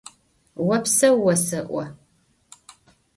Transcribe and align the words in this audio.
Vopseu 0.69 1.15
vose'o! 1.23 1.83